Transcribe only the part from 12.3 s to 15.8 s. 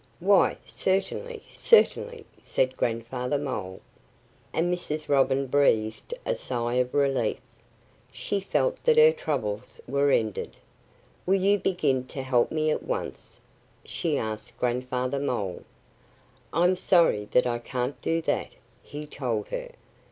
me at once?" she asked Grandfather Mole.